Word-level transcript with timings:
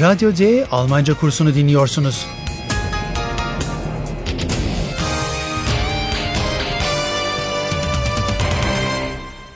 Radyo 0.00 0.36
D 0.36 0.66
Almanca 0.70 1.14
kursunu 1.14 1.54
dinliyorsunuz. 1.54 2.26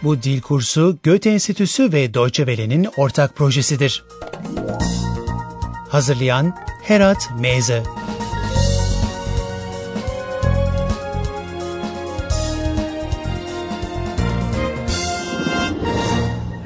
Bu 0.03 0.23
dil 0.23 0.41
kursu 0.41 0.99
Goethe 1.05 1.31
Enstitüsü 1.31 1.93
ve 1.93 2.15
Deutsche 2.15 2.47
Welle'nin 2.47 2.89
ortak 2.97 3.37
projesidir. 3.37 4.05
Hazırlayan 5.89 6.57
Herat 6.83 7.31
Meze 7.41 7.83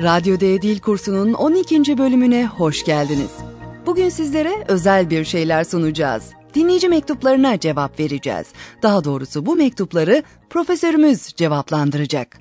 Radyo 0.03 0.41
D 0.41 0.63
Dil 0.63 0.81
Kursu'nun 0.81 1.33
12. 1.33 1.99
bölümüne 1.99 2.47
hoş 2.47 2.85
geldiniz. 2.85 3.44
Bugün 3.87 4.09
sizlere 4.09 4.65
özel 4.69 5.11
bir 5.11 5.25
şeyler 5.25 5.65
sunacağız. 5.65 6.31
Dinleyici 6.55 6.89
mektuplarına 6.89 7.61
cevap 7.61 8.01
vereceğiz. 8.01 8.47
Daha 8.83 9.05
doğrusu 9.05 9.47
bu 9.47 9.57
mektupları 9.57 10.23
profesörümüz 10.51 11.29
cevaplandıracak. 11.37 12.37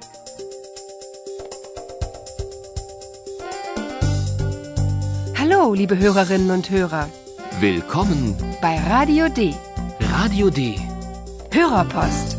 Hallo, 5.37 5.75
liebe 5.77 5.95
Hörerinnen 5.95 6.49
und 6.49 6.69
Hörer, 6.69 7.05
Willkommen, 7.61 8.33
bei 8.63 8.79
Radio 8.89 9.35
D. 9.35 9.53
Radio 10.23 10.55
D. 10.55 10.75
Hörerpost. 11.51 12.37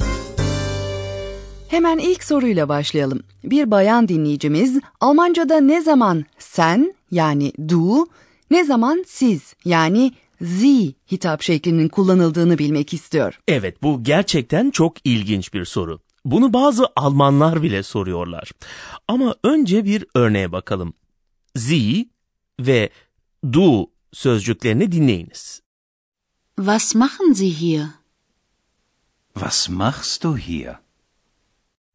Hemen 1.69 1.99
ilk 1.99 2.25
soruyla 2.25 2.69
başlayalım. 2.69 3.21
Bir 3.45 3.71
bayan 3.71 4.09
dinleyicimiz 4.09 4.79
Almanca'da 5.01 5.61
ne 5.61 5.83
zaman 5.83 6.25
sen 6.39 6.95
yani 7.11 7.53
du, 7.69 8.07
ne 8.55 8.65
zaman 8.65 9.05
siz 9.07 9.55
yani 9.65 10.13
sie 10.45 10.95
hitap 11.13 11.43
şeklinin 11.43 11.89
kullanıldığını 11.89 12.59
bilmek 12.59 12.95
istiyor. 12.95 13.41
Evet 13.49 13.83
bu 13.83 14.05
gerçekten 14.05 14.71
çok 14.71 15.07
ilginç 15.07 15.55
bir 15.55 15.65
soru. 15.65 16.01
Bunu 16.25 16.53
bazı 16.53 16.87
Almanlar 16.97 17.63
bile 17.63 17.83
soruyorlar. 17.83 18.53
Ama 19.09 19.35
önce 19.45 19.85
bir 19.85 20.05
örneğe 20.15 20.53
bakalım. 20.53 20.95
Sie 21.57 22.07
ve 22.61 22.91
du 23.53 23.91
sözcüklerini 24.13 24.93
dinleyiniz. 24.93 25.63
Was 26.57 26.95
machen 26.95 27.33
Sie 27.33 27.51
hier? 27.61 27.87
Was 29.35 29.69
machst 29.69 30.23
du 30.23 30.39
hier? 30.39 30.75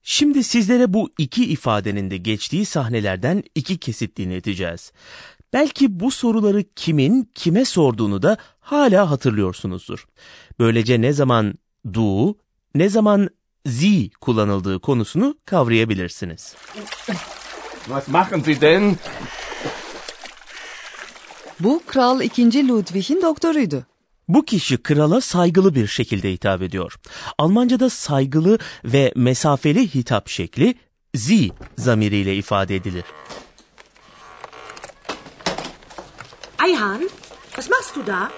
Şimdi 0.04 0.44
sizlere 0.44 0.94
bu 0.94 1.10
iki 1.18 1.46
ifadenin 1.46 2.12
de 2.12 2.18
geçtiği 2.18 2.66
sahnelerden 2.66 3.44
iki 3.56 3.78
kesit 3.78 4.18
dinleteceğiz. 4.18 4.92
Belki 5.54 6.00
bu 6.00 6.12
soruları 6.12 6.64
kimin 6.76 7.32
kime 7.36 7.66
sorduğunu 7.66 8.22
da 8.22 8.38
hala 8.60 9.12
hatırlıyorsunuzdur. 9.12 10.06
Böylece 10.60 11.02
ne 11.02 11.14
zaman 11.14 11.54
du, 11.94 12.38
ne 12.76 12.90
zaman 12.90 13.30
sie 13.68 14.10
kullanıldığı 14.22 14.80
konusunu 14.80 15.36
kavrayabilirsiniz. 15.46 16.56
Was 17.86 18.08
machen 18.08 18.42
Sie 18.42 18.62
denn? 18.62 18.98
Bu 21.60 21.82
Kral 21.88 22.22
2. 22.22 22.68
Ludwig'in 22.68 23.22
doktoruydu. 23.22 23.86
Bu 24.28 24.46
kişi 24.46 24.78
krala 24.78 25.22
saygılı 25.22 25.76
bir 25.76 25.88
şekilde 25.88 26.32
hitap 26.32 26.62
ediyor. 26.62 26.96
Almanca'da 27.38 27.90
saygılı 27.90 28.58
ve 28.86 29.14
mesafeli 29.16 29.96
hitap 29.96 30.30
şekli 30.30 30.76
sie 31.16 31.50
zamiriyle 31.78 32.36
ifade 32.36 32.76
edilir. 32.76 33.04
Eihan, 36.68 37.10
was 37.46 37.70
machst 37.70 37.96
du 37.96 38.08
da? 38.08 38.32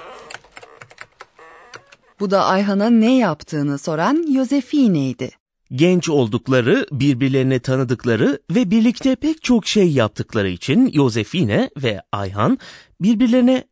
Bu 2.20 2.32
da 2.32 2.46
Ayhan'a 2.46 2.90
ne 2.90 3.18
yaptığını 3.18 3.78
soran 3.78 4.26
Josefine'ydi. 4.34 5.32
Genç 5.72 6.10
oldukları, 6.10 6.86
birbirlerini 6.92 7.60
tanıdıkları 7.60 8.40
ve 8.52 8.72
birlikte 8.72 9.16
pek 9.16 9.44
çok 9.44 9.68
şey 9.68 9.92
yaptıkları 9.92 10.50
için 10.50 10.92
Josefine 10.92 11.70
ve 11.78 12.02
Ayhan 12.12 12.60
birbirlerine 13.02 13.64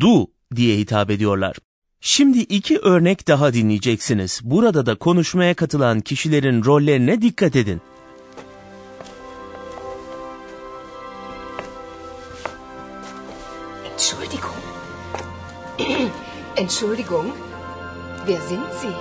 du 0.00 0.30
diye 0.56 0.78
hitap 0.78 1.10
ediyorlar. 1.10 1.56
Şimdi 2.00 2.38
iki 2.38 2.78
örnek 2.78 3.28
daha 3.28 3.54
dinleyeceksiniz. 3.54 4.40
Burada 4.44 4.86
da 4.86 4.94
konuşmaya 4.94 5.54
katılan 5.54 6.00
kişilerin 6.00 6.64
rollerine 6.64 7.22
dikkat 7.22 7.56
edin. 7.56 7.80
Entschuldigung. 16.58 17.32
Wer 18.26 18.40
sind 18.40 18.66
Sie? 18.80 18.94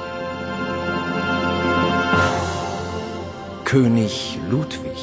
König 3.66 4.38
Ludwig. 4.47 5.00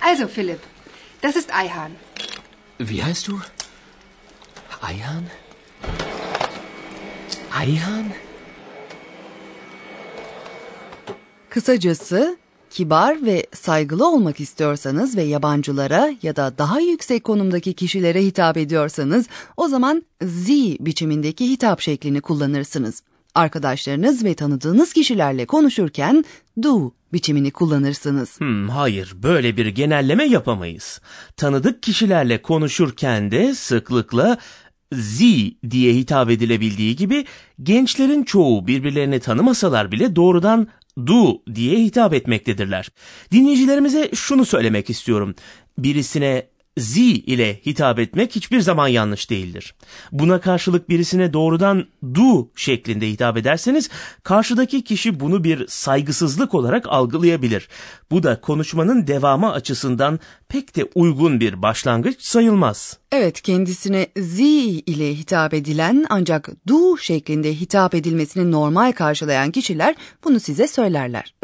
Also, 0.00 0.28
Philipp, 0.28 0.60
das 1.20 1.36
ist 1.36 1.54
Eihan. 1.54 1.94
Wie 2.78 3.04
heißt 3.04 3.28
du? 3.28 3.42
Eihan? 4.80 5.30
Eihan? 7.52 8.14
Kısacası 11.50 12.38
kibar 12.76 13.26
ve 13.26 13.46
saygılı 13.52 14.08
olmak 14.08 14.40
istiyorsanız 14.40 15.16
ve 15.16 15.22
yabancılara 15.22 16.10
ya 16.22 16.36
da 16.36 16.58
daha 16.58 16.80
yüksek 16.80 17.24
konumdaki 17.24 17.74
kişilere 17.74 18.22
hitap 18.22 18.56
ediyorsanız 18.56 19.26
o 19.56 19.68
zaman 19.68 20.02
Sie 20.20 20.76
biçimindeki 20.80 21.50
hitap 21.50 21.80
şeklini 21.80 22.20
kullanırsınız. 22.20 23.02
Arkadaşlarınız 23.34 24.24
ve 24.24 24.34
tanıdığınız 24.34 24.92
kişilerle 24.92 25.46
konuşurken 25.46 26.24
du 26.62 26.92
biçimini 27.12 27.50
kullanırsınız. 27.50 28.40
Hmm, 28.40 28.68
hayır, 28.68 29.14
böyle 29.22 29.56
bir 29.56 29.66
genelleme 29.66 30.24
yapamayız. 30.24 31.00
Tanıdık 31.36 31.82
kişilerle 31.82 32.42
konuşurken 32.42 33.30
de 33.30 33.54
sıklıkla 33.54 34.38
Sie 34.94 35.54
diye 35.70 35.94
hitap 35.94 36.30
edilebildiği 36.30 36.96
gibi 36.96 37.24
gençlerin 37.62 38.22
çoğu 38.22 38.66
birbirlerini 38.66 39.20
tanımasalar 39.20 39.92
bile 39.92 40.16
doğrudan 40.16 40.68
du 41.06 41.42
diye 41.54 41.78
hitap 41.78 42.14
etmektedirler. 42.14 42.90
Dinleyicilerimize 43.32 44.10
şunu 44.14 44.44
söylemek 44.44 44.90
istiyorum. 44.90 45.34
Birisine 45.78 46.46
zi 46.78 47.12
ile 47.12 47.60
hitap 47.66 47.98
etmek 47.98 48.36
hiçbir 48.36 48.60
zaman 48.60 48.88
yanlış 48.88 49.30
değildir. 49.30 49.74
Buna 50.12 50.40
karşılık 50.40 50.88
birisine 50.88 51.32
doğrudan 51.32 51.84
du 52.14 52.50
şeklinde 52.56 53.08
hitap 53.08 53.36
ederseniz 53.36 53.90
karşıdaki 54.22 54.84
kişi 54.84 55.20
bunu 55.20 55.44
bir 55.44 55.66
saygısızlık 55.68 56.54
olarak 56.54 56.86
algılayabilir. 56.88 57.68
Bu 58.10 58.22
da 58.22 58.40
konuşmanın 58.40 59.06
devamı 59.06 59.52
açısından 59.52 60.20
pek 60.48 60.76
de 60.76 60.84
uygun 60.94 61.40
bir 61.40 61.62
başlangıç 61.62 62.22
sayılmaz. 62.22 62.98
Evet 63.12 63.40
kendisine 63.40 64.06
Sie 64.16 64.82
ile 64.86 65.14
hitap 65.14 65.54
edilen 65.54 66.06
ancak 66.08 66.48
du 66.68 66.98
şeklinde 66.98 67.54
hitap 67.54 67.94
edilmesini 67.94 68.50
normal 68.50 68.92
karşılayan 68.92 69.50
kişiler 69.50 69.94
bunu 70.24 70.40
size 70.40 70.66
söylerler. 70.66 71.34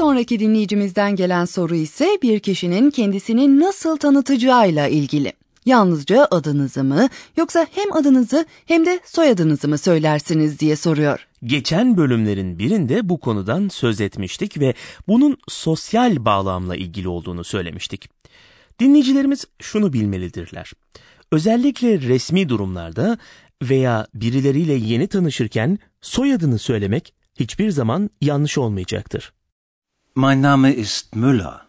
Sonraki 0.00 0.40
dinleyicimizden 0.40 1.16
gelen 1.16 1.44
soru 1.44 1.74
ise 1.74 2.18
bir 2.22 2.40
kişinin 2.40 2.90
kendisini 2.90 3.60
nasıl 3.60 3.96
tanıtacağıyla 3.96 4.88
ilgili. 4.88 5.32
Yalnızca 5.66 6.28
adınızı 6.30 6.84
mı 6.84 7.08
yoksa 7.36 7.66
hem 7.70 7.92
adınızı 7.92 8.46
hem 8.66 8.86
de 8.86 9.00
soyadınızı 9.04 9.68
mı 9.68 9.78
söylersiniz 9.78 10.60
diye 10.60 10.76
soruyor. 10.76 11.26
Geçen 11.44 11.96
bölümlerin 11.96 12.58
birinde 12.58 13.08
bu 13.08 13.20
konudan 13.20 13.68
söz 13.68 14.00
etmiştik 14.00 14.60
ve 14.60 14.74
bunun 15.08 15.36
sosyal 15.48 16.24
bağlamla 16.24 16.76
ilgili 16.76 17.08
olduğunu 17.08 17.44
söylemiştik. 17.44 18.08
Dinleyicilerimiz 18.78 19.44
şunu 19.58 19.92
bilmelidirler. 19.92 20.72
Özellikle 21.32 22.00
resmi 22.00 22.48
durumlarda 22.48 23.18
veya 23.62 24.06
birileriyle 24.14 24.74
yeni 24.74 25.06
tanışırken 25.06 25.78
soyadını 26.00 26.58
söylemek 26.58 27.14
hiçbir 27.40 27.70
zaman 27.70 28.10
yanlış 28.20 28.58
olmayacaktır. 28.58 29.32
Mein 30.16 30.42
Name 30.42 30.74
ist 30.74 31.14
Müller. 31.14 31.60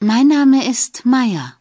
Mein 0.00 0.28
Name 0.28 0.66
ist 0.66 1.06
Meier. 1.06 1.54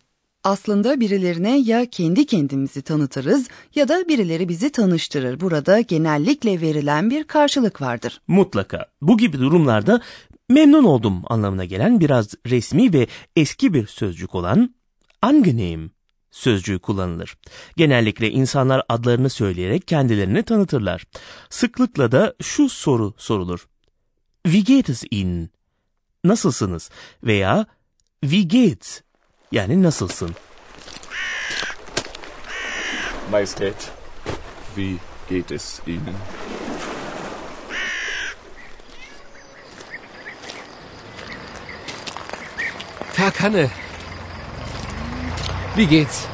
Aslında 0.44 1.00
birilerine 1.00 1.58
ya 1.58 1.90
kendi 1.90 2.26
kendimizi 2.26 2.82
tanıtırız 2.82 3.48
ya 3.76 3.88
da 3.88 4.08
birileri 4.08 4.50
bizi 4.50 4.72
tanıştırır. 4.72 5.40
Burada 5.40 5.82
genellikle 5.82 6.62
verilen 6.62 7.10
bir 7.10 7.24
karşılık 7.24 7.82
vardır. 7.82 8.22
Mutlaka. 8.28 8.86
Bu 9.02 9.18
gibi 9.18 9.40
durumlarda 9.40 10.02
memnun 10.50 10.84
oldum 10.84 11.22
anlamına 11.28 11.66
gelen 11.66 12.00
biraz 12.00 12.34
resmi 12.48 12.94
ve 12.94 13.08
eski 13.36 13.74
bir 13.74 13.88
sözcük 13.88 14.36
olan 14.36 14.76
angenehm 15.22 15.88
sözcüğü 16.32 16.80
kullanılır. 16.80 17.38
Genellikle 17.78 18.32
insanlar 18.32 18.84
adlarını 18.90 19.30
söyleyerek 19.30 19.88
kendilerini 19.88 20.44
tanıtırlar. 20.44 21.06
Sıklıkla 21.50 22.12
da 22.12 22.36
şu 22.42 22.70
soru 22.70 23.14
sorulur. 23.18 23.68
Wie 24.46 24.64
geht 24.64 24.90
es 24.90 25.04
Ihnen? 25.12 25.50
Nasılsınız? 26.24 26.90
Veya 27.24 27.66
Wie 28.24 28.48
geht's? 28.48 29.02
Yani 29.52 29.84
nasılsın? 29.84 30.36
Majestät, 33.32 33.92
wie 34.76 34.98
geht 35.30 35.52
es 35.52 35.80
Ihnen? 35.88 36.16
Verkanne. 43.20 43.70
Wie 45.76 45.90
geht's? 45.90 46.26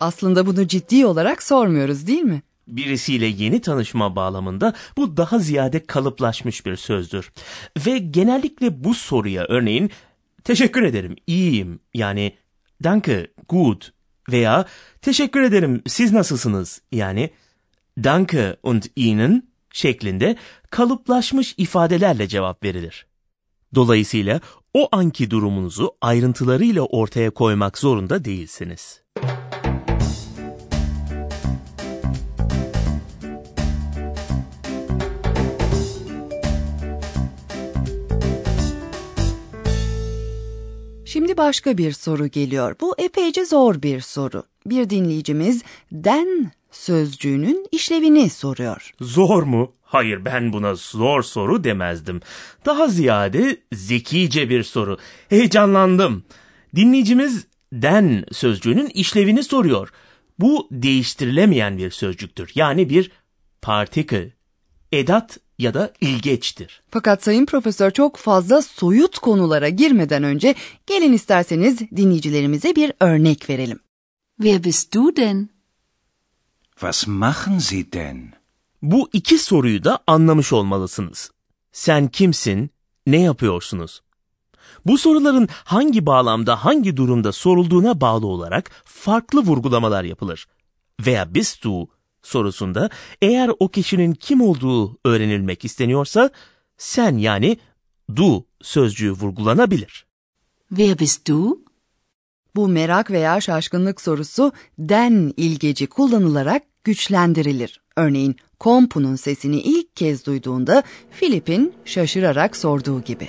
Aslında 0.00 0.46
bunu 0.46 0.68
ciddi 0.68 1.06
olarak 1.06 1.42
sormuyoruz 1.42 2.06
değil 2.06 2.22
mi? 2.22 2.42
Birisiyle 2.68 3.26
yeni 3.26 3.60
tanışma 3.60 4.16
bağlamında 4.16 4.74
bu 4.96 5.16
daha 5.16 5.38
ziyade 5.38 5.86
kalıplaşmış 5.86 6.66
bir 6.66 6.76
sözdür. 6.76 7.32
Ve 7.86 7.98
genellikle 7.98 8.84
bu 8.84 8.94
soruya 8.94 9.44
örneğin 9.48 9.90
teşekkür 10.44 10.82
ederim, 10.82 11.16
iyiyim 11.26 11.80
yani 11.94 12.36
danke, 12.84 13.26
gut 13.48 13.92
veya 14.30 14.64
teşekkür 15.02 15.42
ederim, 15.42 15.82
siz 15.86 16.12
nasılsınız 16.12 16.82
yani 16.92 17.30
danke 18.04 18.56
und 18.62 18.82
Ihnen 18.96 19.48
şeklinde 19.72 20.36
kalıplaşmış 20.70 21.54
ifadelerle 21.58 22.28
cevap 22.28 22.64
verilir. 22.64 23.06
Dolayısıyla 23.74 24.40
o 24.74 24.88
anki 24.92 25.30
durumunuzu 25.30 25.96
ayrıntılarıyla 26.00 26.82
ortaya 26.82 27.30
koymak 27.30 27.78
zorunda 27.78 28.24
değilsiniz. 28.24 29.02
Şimdi 41.14 41.36
başka 41.36 41.78
bir 41.78 41.92
soru 41.92 42.26
geliyor. 42.26 42.76
Bu 42.80 42.94
epeyce 42.98 43.44
zor 43.44 43.82
bir 43.82 44.00
soru. 44.00 44.42
Bir 44.66 44.90
dinleyicimiz 44.90 45.62
den 45.92 46.52
sözcüğünün 46.70 47.66
işlevini 47.72 48.30
soruyor. 48.30 48.90
Zor 49.00 49.42
mu? 49.42 49.72
Hayır 49.82 50.24
ben 50.24 50.52
buna 50.52 50.74
zor 50.74 51.22
soru 51.22 51.64
demezdim. 51.64 52.20
Daha 52.66 52.88
ziyade 52.88 53.56
zekice 53.72 54.50
bir 54.50 54.62
soru. 54.62 54.98
Heyecanlandım. 55.28 56.24
Dinleyicimiz 56.76 57.46
den 57.72 58.24
sözcüğünün 58.32 58.86
işlevini 58.86 59.42
soruyor. 59.42 59.92
Bu 60.38 60.68
değiştirilemeyen 60.70 61.78
bir 61.78 61.90
sözcüktür. 61.90 62.52
Yani 62.54 62.90
bir 62.90 63.10
particle, 63.62 64.30
edat 64.92 65.38
ya 65.58 65.74
da 65.74 65.92
ilgeçtir. 66.00 66.82
Fakat 66.90 67.22
Sayın 67.22 67.46
Profesör 67.46 67.90
çok 67.90 68.16
fazla 68.16 68.62
soyut 68.62 69.18
konulara 69.18 69.68
girmeden 69.68 70.22
önce 70.22 70.54
gelin 70.86 71.12
isterseniz 71.12 71.78
dinleyicilerimize 71.96 72.76
bir 72.76 72.92
örnek 73.00 73.50
verelim. 73.50 73.80
Wer 74.36 74.64
bist 74.64 74.94
du 74.94 75.16
denn? 75.16 75.48
Was 76.74 77.06
machen 77.06 77.58
Sie 77.58 77.92
denn? 77.92 78.32
Bu 78.82 79.08
iki 79.12 79.38
soruyu 79.38 79.84
da 79.84 79.98
anlamış 80.06 80.52
olmalısınız. 80.52 81.30
Sen 81.72 82.08
kimsin? 82.08 82.70
Ne 83.06 83.20
yapıyorsunuz? 83.20 84.02
Bu 84.86 84.98
soruların 84.98 85.48
hangi 85.64 86.06
bağlamda, 86.06 86.64
hangi 86.64 86.96
durumda 86.96 87.32
sorulduğuna 87.32 88.00
bağlı 88.00 88.26
olarak 88.26 88.70
farklı 88.84 89.40
vurgulamalar 89.40 90.04
yapılır. 90.04 90.46
Veya 91.00 91.34
bist 91.34 91.64
du 91.64 91.88
sorusunda 92.26 92.90
eğer 93.22 93.50
o 93.58 93.68
kişinin 93.68 94.12
kim 94.12 94.40
olduğu 94.40 94.98
öğrenilmek 95.04 95.64
isteniyorsa 95.64 96.30
sen 96.78 97.16
yani 97.16 97.58
du 98.16 98.44
sözcüğü 98.62 99.12
vurgulanabilir. 99.12 100.06
Wer 100.68 100.98
bist 100.98 101.28
du? 101.28 101.60
Bu 102.56 102.68
merak 102.68 103.10
veya 103.10 103.40
şaşkınlık 103.40 104.00
sorusu 104.00 104.52
den 104.78 105.32
ilgeci 105.36 105.86
kullanılarak 105.86 106.62
güçlendirilir. 106.84 107.80
Örneğin 107.96 108.36
kompunun 108.58 109.16
sesini 109.16 109.60
ilk 109.60 109.96
kez 109.96 110.26
duyduğunda 110.26 110.82
Filip'in 111.10 111.72
şaşırarak 111.84 112.56
sorduğu 112.56 113.00
gibi. 113.02 113.28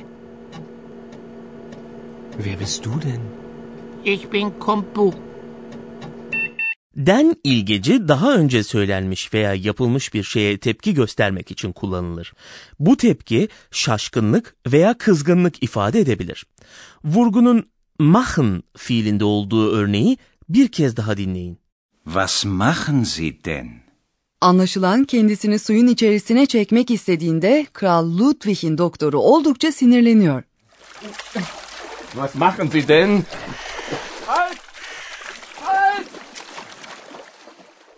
Wer 2.38 2.60
bist 2.60 2.86
du 2.86 2.90
denn? 3.02 3.22
Ich 4.06 4.32
bin 4.34 4.52
Kompu. 4.60 5.14
Den 6.96 7.36
ilgeci 7.44 8.08
daha 8.08 8.36
önce 8.36 8.64
söylenmiş 8.64 9.34
veya 9.34 9.54
yapılmış 9.54 10.14
bir 10.14 10.24
şeye 10.24 10.58
tepki 10.58 10.94
göstermek 10.94 11.52
için 11.52 11.72
kullanılır. 11.72 12.34
Bu 12.80 12.98
tepki 12.98 13.48
şaşkınlık 13.72 14.56
veya 14.68 14.98
kızgınlık 14.98 15.64
ifade 15.64 16.00
edebilir. 16.00 16.46
Vurgunun 17.04 17.64
machen 18.00 18.64
fiilinde 18.78 19.26
olduğu 19.26 19.72
örneği 19.72 20.18
bir 20.50 20.68
kez 20.68 20.98
daha 20.98 21.18
dinleyin. 21.18 21.58
Was 22.06 22.46
machen 22.46 23.04
Sie 23.04 23.44
denn? 23.44 23.70
Anlaşılan 24.42 25.04
kendisini 25.04 25.60
suyun 25.60 25.88
içerisine 25.88 26.46
çekmek 26.46 26.92
istediğinde 26.92 27.66
Kral 27.74 28.18
Ludwig'in 28.18 28.78
doktoru 28.78 29.20
oldukça 29.20 29.72
sinirleniyor. 29.72 30.44
Was 32.14 32.36
machen 32.36 32.68
Sie 32.68 32.88
denn? 32.88 33.24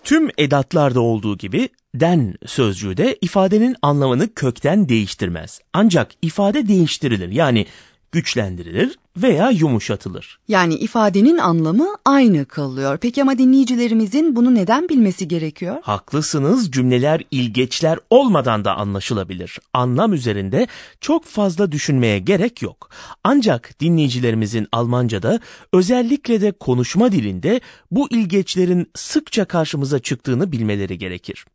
Tüm 0.07 0.29
edatlarda 0.37 1.01
olduğu 1.01 1.37
gibi 1.37 1.69
den 1.95 2.33
sözcüğü 2.45 2.97
de 2.97 3.17
ifadenin 3.21 3.75
anlamını 3.81 4.33
kökten 4.33 4.89
değiştirmez. 4.89 5.61
Ancak 5.73 6.11
ifade 6.21 6.67
değiştirilir 6.67 7.31
yani 7.31 7.65
güçlendirilir 8.11 8.97
veya 9.17 9.49
yumuşatılır. 9.49 10.39
Yani 10.47 10.75
ifadenin 10.75 11.37
anlamı 11.37 11.87
aynı 12.05 12.45
kalıyor. 12.45 12.97
Peki 13.01 13.21
ama 13.21 13.37
dinleyicilerimizin 13.37 14.35
bunu 14.35 14.55
neden 14.55 14.89
bilmesi 14.89 15.27
gerekiyor? 15.27 15.75
Haklısınız 15.81 16.71
cümleler 16.71 17.23
ilgeçler 17.31 17.99
olmadan 18.09 18.65
da 18.65 18.75
anlaşılabilir. 18.75 19.59
Anlam 19.73 20.13
üzerinde 20.13 20.67
çok 21.01 21.25
fazla 21.25 21.71
düşünmeye 21.71 22.19
gerek 22.19 22.61
yok. 22.61 22.89
Ancak 23.23 23.79
dinleyicilerimizin 23.79 24.67
Almanca'da 24.71 25.39
özellikle 25.73 26.41
de 26.41 26.51
konuşma 26.51 27.11
dilinde 27.11 27.61
bu 27.91 28.09
ilgeçlerin 28.11 28.91
sıkça 28.95 29.45
karşımıza 29.45 29.99
çıktığını 29.99 30.51
bilmeleri 30.51 30.97
gerekir. 30.97 31.45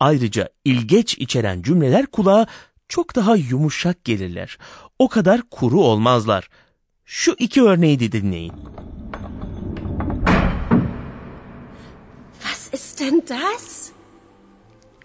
Ayrıca 0.00 0.48
ilgeç 0.64 1.18
içeren 1.18 1.62
cümleler 1.62 2.06
kulağa 2.06 2.46
çok 2.92 3.16
daha 3.16 3.36
yumuşak 3.36 4.04
gelirler. 4.04 4.58
O 5.02 5.08
kadar 5.08 5.42
kuru 5.50 5.80
olmazlar. 5.80 6.48
Şu 7.04 7.34
iki 7.38 7.62
örneği 7.62 8.00
de 8.00 8.12
dinleyin. 8.12 8.52
Was 12.42 12.70
ist 12.72 13.00
denn 13.00 13.22
das? 13.28 13.90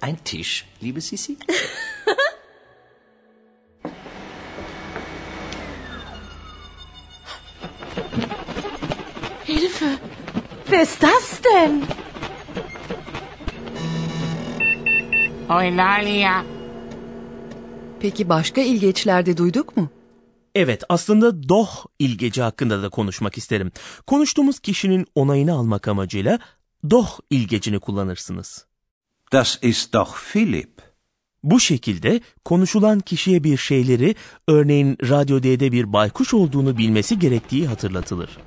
Ein 0.02 0.18
Tisch, 0.26 0.66
liebe 0.84 1.02
Sissi? 1.02 1.38
Hilfe! 9.48 9.98
Wer 10.70 10.82
ist 10.82 11.04
das 11.04 11.42
denn? 11.44 11.84
Eulalia. 15.50 16.57
Peki 18.00 18.30
başka 18.30 18.62
ilgeçlerde 18.62 19.38
duyduk 19.38 19.78
mu? 19.78 19.90
Evet 20.56 20.84
aslında 20.90 21.50
doh 21.50 21.86
ilgeci 22.00 22.42
hakkında 22.42 22.84
da 22.84 22.90
konuşmak 22.90 23.38
isterim. 23.38 23.72
Konuştuğumuz 24.08 24.60
kişinin 24.60 25.08
onayını 25.16 25.54
almak 25.54 25.88
amacıyla 25.88 26.40
doh 26.90 27.20
ilgecini 27.30 27.80
kullanırsınız. 27.80 28.66
Das 29.32 29.58
ist 29.62 29.94
doch 29.94 30.16
Philipp. 30.34 30.82
Bu 31.44 31.60
şekilde 31.60 32.22
konuşulan 32.46 33.00
kişiye 33.00 33.44
bir 33.44 33.58
şeyleri 33.58 34.16
örneğin 34.48 34.98
Radyo 35.10 35.44
D'de 35.44 35.72
bir 35.72 35.94
baykuş 35.94 36.34
olduğunu 36.34 36.78
bilmesi 36.78 37.20
gerektiği 37.20 37.68
hatırlatılır. 37.68 38.38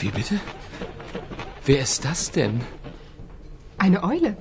Wie 0.00 0.16
bitte? 0.16 0.40
Wer 1.66 1.82
ist 1.82 2.04
das 2.04 2.34
denn? 2.34 2.52
Eine 3.84 3.96
Eule. 3.96 4.38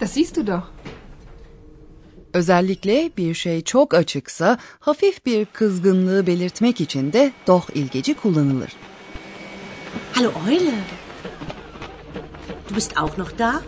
Das 0.00 0.12
siehst 0.12 0.36
du 0.36 0.46
doch. 0.46 0.62
Özellikle 2.34 3.10
bir 3.16 3.34
şey 3.34 3.62
çok 3.62 3.94
açıksa 3.94 4.58
hafif 4.80 5.26
bir 5.26 5.44
kızgınlığı 5.44 6.26
belirtmek 6.26 6.80
için 6.80 7.12
de 7.12 7.32
doh 7.46 7.66
ilgeci 7.74 8.14
kullanılır. 8.14 8.72
Hallo 10.12 10.32
Eule. 10.50 10.74
Du 12.70 12.76
bist 12.76 12.98
auch 12.98 13.18
noch 13.18 13.38
da? 13.38 13.62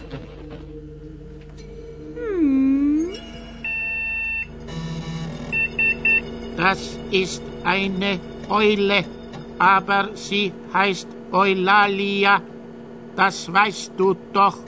Das 6.58 6.78
ist 7.12 7.42
eine 7.64 8.18
Eule, 8.48 9.04
aber 9.60 10.16
sie 10.16 10.52
heißt 10.72 11.08
Eulalia. 11.32 12.40
Das 13.16 13.48
weißt 13.48 13.92
du 13.98 14.16
doch. 14.34 14.58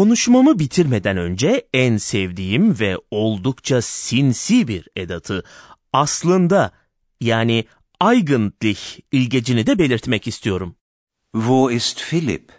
Konuşmamı 0.00 0.58
bitirmeden 0.58 1.16
önce 1.16 1.68
en 1.74 1.96
sevdiğim 1.96 2.80
ve 2.80 2.96
oldukça 3.10 3.82
sinsi 3.82 4.68
bir 4.68 4.88
edatı 4.96 5.44
aslında 5.92 6.72
yani 7.20 7.64
eigentlich 8.00 9.00
ilgecini 9.12 9.66
de 9.66 9.78
belirtmek 9.78 10.26
istiyorum. 10.26 10.74
Wo 11.32 11.70
ist 11.70 12.10
Philipp? 12.10 12.52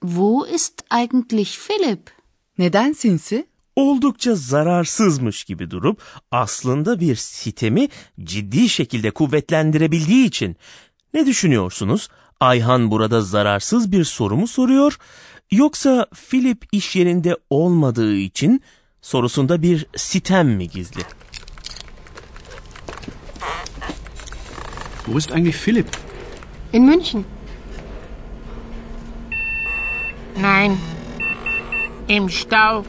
Wo 0.00 0.46
ist 0.46 0.82
eigentlich 0.90 1.58
Philipp? 1.58 2.10
Neden 2.58 2.92
sinsi? 2.92 3.46
Oldukça 3.76 4.34
zararsızmış 4.34 5.44
gibi 5.44 5.70
durup 5.70 6.02
aslında 6.30 7.00
bir 7.00 7.16
sitemi 7.16 7.88
ciddi 8.24 8.68
şekilde 8.68 9.10
kuvvetlendirebildiği 9.10 10.26
için. 10.26 10.56
Ne 11.14 11.26
düşünüyorsunuz? 11.26 12.08
Ayhan 12.40 12.90
burada 12.90 13.22
zararsız 13.22 13.92
bir 13.92 14.04
soru 14.04 14.36
mu 14.36 14.46
soruyor 14.46 14.98
yoksa 15.50 16.06
Philip 16.30 16.64
iş 16.72 16.96
yerinde 16.96 17.36
olmadığı 17.50 18.16
için 18.16 18.62
sorusunda 19.02 19.62
bir 19.62 19.86
sitem 19.96 20.48
mi 20.48 20.68
gizli? 20.68 21.02
Wo 25.04 25.18
ist 25.18 25.32
eigentlich 25.32 25.64
Philipp? 25.64 25.96
In 26.72 26.84
München. 26.84 27.24
Nein. 30.40 30.76
Im 32.08 32.30
Stau. 32.30 32.84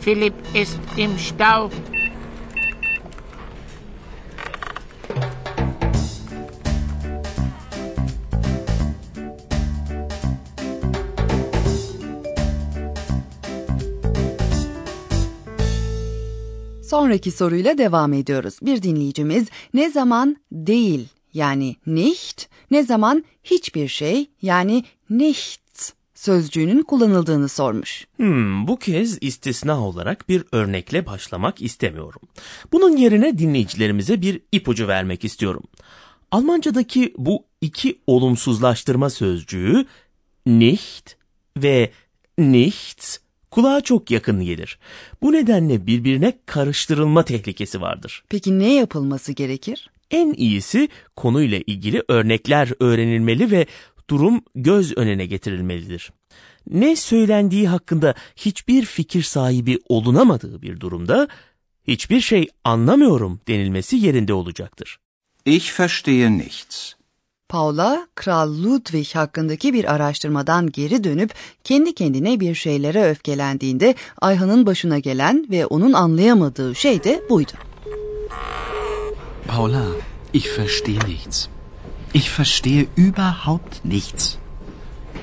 Philipp 0.00 0.34
ist 0.54 0.78
im 0.96 1.18
Stau. 1.18 1.70
Sonraki 16.92 17.30
soruyla 17.30 17.78
devam 17.78 18.12
ediyoruz. 18.12 18.58
Bir 18.62 18.82
dinleyicimiz 18.82 19.48
ne 19.74 19.90
zaman 19.90 20.36
değil 20.52 21.08
yani 21.34 21.76
nicht, 21.86 22.46
ne 22.70 22.82
zaman 22.82 23.24
hiçbir 23.44 23.88
şey 23.88 24.30
yani 24.42 24.84
nichts 25.10 25.92
sözcüğünün 26.14 26.82
kullanıldığını 26.82 27.48
sormuş. 27.48 28.06
Hmm, 28.16 28.68
bu 28.68 28.78
kez 28.78 29.18
istisna 29.20 29.86
olarak 29.88 30.28
bir 30.28 30.44
örnekle 30.52 31.06
başlamak 31.06 31.62
istemiyorum. 31.62 32.20
Bunun 32.72 32.96
yerine 32.96 33.38
dinleyicilerimize 33.38 34.22
bir 34.22 34.40
ipucu 34.52 34.88
vermek 34.88 35.24
istiyorum. 35.24 35.62
Almancadaki 36.30 37.14
bu 37.18 37.44
iki 37.60 37.98
olumsuzlaştırma 38.06 39.10
sözcüğü 39.10 39.86
nicht 40.46 41.10
ve 41.56 41.90
nichts 42.38 43.18
kulağa 43.52 43.80
çok 43.80 44.10
yakın 44.10 44.44
gelir. 44.44 44.78
Bu 45.22 45.32
nedenle 45.32 45.86
birbirine 45.86 46.38
karıştırılma 46.46 47.24
tehlikesi 47.24 47.80
vardır. 47.80 48.24
Peki 48.28 48.58
ne 48.58 48.74
yapılması 48.74 49.32
gerekir? 49.32 49.90
En 50.10 50.32
iyisi 50.32 50.88
konuyla 51.16 51.60
ilgili 51.66 52.02
örnekler 52.08 52.70
öğrenilmeli 52.80 53.50
ve 53.50 53.66
durum 54.10 54.42
göz 54.54 54.96
önüne 54.96 55.26
getirilmelidir. 55.26 56.12
Ne 56.70 56.96
söylendiği 56.96 57.68
hakkında 57.68 58.14
hiçbir 58.36 58.84
fikir 58.84 59.22
sahibi 59.22 59.78
olunamadığı 59.88 60.62
bir 60.62 60.80
durumda 60.80 61.28
hiçbir 61.88 62.20
şey 62.20 62.48
anlamıyorum 62.64 63.40
denilmesi 63.48 63.96
yerinde 63.96 64.34
olacaktır. 64.34 64.98
Ich 65.44 65.80
verstehe 65.80 66.38
nichts. 66.38 66.94
Paula, 67.52 68.06
Kral 68.14 68.62
Ludwig 68.62 69.14
hakkındaki 69.14 69.72
bir 69.72 69.94
araştırmadan 69.94 70.70
geri 70.70 71.04
dönüp 71.04 71.34
kendi 71.64 71.94
kendine 71.94 72.40
bir 72.40 72.54
şeylere 72.54 73.10
öfkelendiğinde 73.10 73.94
Ayhan'ın 74.20 74.66
başına 74.66 74.98
gelen 74.98 75.46
ve 75.50 75.66
onun 75.66 75.92
anlayamadığı 75.92 76.74
şey 76.74 77.04
de 77.04 77.22
buydu. 77.30 77.52
Paula, 79.48 79.86
ich 80.32 80.58
verstehe 80.58 80.98
nichts. 81.08 81.46
Ich 82.14 82.40
verstehe 82.40 82.86
überhaupt 82.96 83.84
nichts. 83.84 84.34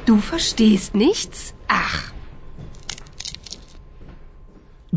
Du 0.07 0.17
verstehst 0.31 0.95
nichts? 0.95 1.51
Ach, 1.69 2.13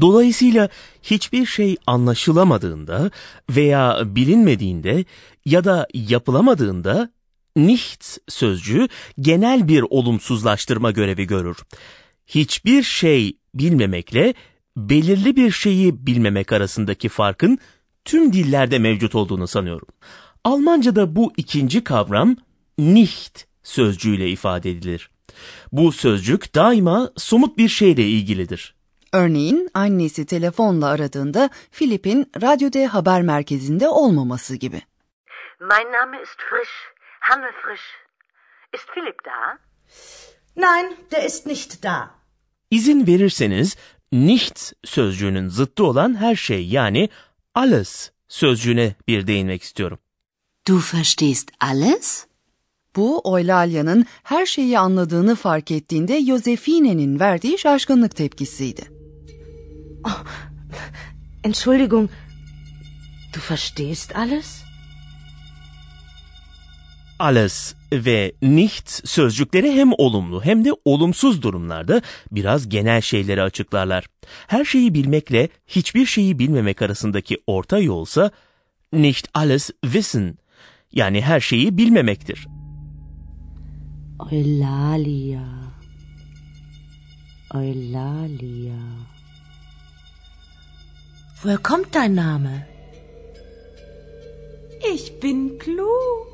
Dolayısıyla 0.01 0.69
hiçbir 1.03 1.47
şey 1.47 1.77
anlaşılamadığında 1.87 3.11
veya 3.51 4.03
bilinmediğinde 4.05 5.05
ya 5.45 5.65
da 5.65 5.87
yapılamadığında 5.95 7.11
nichts 7.57 8.19
sözcüğü 8.29 8.89
genel 9.21 9.69
bir 9.69 9.85
olumsuzlaştırma 9.91 10.91
görevi 10.91 11.27
görür. 11.27 11.57
Hiçbir 12.27 12.83
şey 12.83 13.39
bilmemekle 13.55 14.35
belirli 14.77 15.37
bir 15.37 15.51
şeyi 15.51 16.07
bilmemek 16.07 16.53
arasındaki 16.53 17.09
farkın 17.09 17.59
tüm 18.05 18.33
dillerde 18.33 18.79
mevcut 18.79 19.15
olduğunu 19.15 19.49
sanıyorum. 19.49 19.89
Almanca'da 20.45 21.17
bu 21.17 21.33
ikinci 21.37 21.85
kavram 21.85 22.37
nicht 22.79 23.45
sözcüğüyle 23.63 24.31
ifade 24.31 24.71
edilir. 24.71 25.11
Bu 25.73 25.93
sözcük 25.93 26.55
daima 26.55 27.11
somut 27.17 27.59
bir 27.59 27.69
şeyle 27.69 28.03
ilgilidir. 28.03 28.75
Örneğin 29.13 29.71
annesi 29.75 30.27
telefonla 30.27 30.87
aradığında 30.87 31.51
Filip'in 31.71 32.31
radyoda 32.43 32.95
haber 32.95 33.23
merkezinde 33.23 33.89
olmaması 33.89 34.57
gibi. 34.57 34.83
Mein 35.61 35.93
Name 35.93 36.23
ist 36.23 36.39
Frisch, 36.51 36.92
Hanne 37.23 37.53
Frisch. 37.63 37.89
Ist 38.75 38.89
Philipp 38.95 39.25
da? 39.25 39.59
Nein, 40.57 40.97
der 41.13 41.25
ist 41.25 41.47
nicht 41.47 41.83
da. 41.83 42.11
İzin 42.71 43.07
verirseniz 43.07 43.77
nichts 44.13 44.73
sözcüğünün 44.85 45.49
zıttı 45.49 45.85
olan 45.85 46.21
her 46.21 46.37
şey 46.37 46.67
yani 46.67 47.09
alles 47.55 48.11
sözcüğüne 48.29 48.95
bir 49.09 49.27
değinmek 49.27 49.63
istiyorum. 49.63 49.99
Du 50.69 50.81
verstehst 50.95 51.51
alles? 51.61 52.27
Bu 52.97 53.23
Eulalia'nın 53.25 54.07
her 54.23 54.47
şeyi 54.47 54.79
anladığını 54.79 55.35
fark 55.35 55.71
ettiğinde 55.71 56.25
Josefine'nin 56.25 57.21
verdiği 57.21 57.59
şaşkınlık 57.59 58.17
tepkisiydi. 58.17 58.83
Entschuldigung, 61.45 62.11
du 63.35 63.39
verstehst 63.51 64.17
alles? 64.17 64.72
Alles 67.23 67.75
ve 67.93 68.33
nichts 68.43 69.01
sözcükleri 69.05 69.73
hem 69.73 69.93
olumlu 69.99 70.45
hem 70.45 70.65
de 70.65 70.71
olumsuz 70.85 71.43
durumlarda 71.43 72.03
biraz 72.33 72.69
genel 72.69 73.01
şeyleri 73.01 73.43
açıklarlar. 73.43 74.07
Her 74.47 74.65
şeyi 74.65 74.95
bilmekle 74.95 75.49
hiçbir 75.67 76.07
şeyi 76.07 76.39
bilmemek 76.39 76.83
arasındaki 76.83 77.39
orta 77.47 77.79
yolsa 77.79 78.31
nicht 78.93 79.29
alles 79.35 79.71
wissen 79.83 80.39
yani 80.93 81.21
her 81.21 81.41
şeyi 81.41 81.79
bilmemektir. 81.79 82.47
Eulalia. 84.33 85.47
Eulalia. 87.55 88.83
Woher 91.35 91.63
kommt 91.63 91.95
dein 91.95 92.17
Name? 92.17 92.69
Ich 94.95 95.23
bin 95.23 95.59
klug 95.59 96.32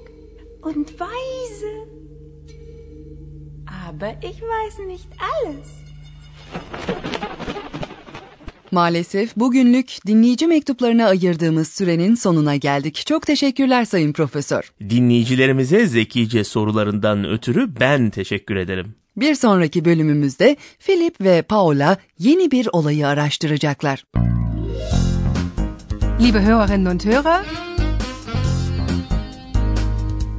und 0.63 1.01
weise. 1.01 1.73
Aber 3.89 4.13
ich 4.23 4.41
weiß 4.43 4.87
nicht 4.87 5.09
alles. 5.21 5.69
Maalesef 8.71 9.37
bugünlük 9.37 10.07
dinleyici 10.07 10.47
mektuplarına 10.47 11.07
ayırdığımız 11.07 11.69
sürenin 11.69 12.15
sonuna 12.15 12.57
geldik. 12.57 13.07
Çok 13.07 13.27
teşekkürler 13.27 13.85
Sayın 13.85 14.13
Profesör. 14.13 14.73
Dinleyicilerimize 14.91 15.87
zekice 15.87 16.45
sorularından 16.45 17.25
ötürü 17.25 17.81
ben 17.81 18.11
teşekkür 18.11 18.57
ederim. 18.57 18.95
Bir 19.17 19.35
sonraki 19.35 19.85
bölümümüzde 19.85 20.57
Philip 20.87 21.21
ve 21.21 21.43
Paula 21.43 21.97
yeni 22.19 22.51
bir 22.51 22.69
olayı 22.73 23.07
araştıracaklar. 23.07 24.05
liebe 26.21 26.41
Hörerinnen 26.41 26.91
und 26.91 27.05
Hörer, 27.05 27.45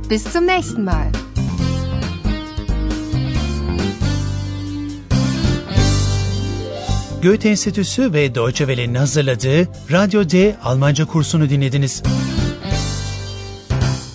bis 0.09 0.23
zum 0.23 0.45
nächsten 0.45 0.83
Mal. 0.83 1.11
Goethe 7.23 7.49
Enstitüsü 7.49 8.13
ve 8.13 8.35
Deutsche 8.35 8.67
Welle'nin 8.67 8.95
hazırladığı 8.95 9.67
Radyo 9.91 10.29
D 10.29 10.55
Almanca 10.63 11.05
kursunu 11.05 11.49
dinlediniz. 11.49 12.03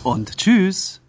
Und 0.04 0.36
tschüss. 0.36 1.03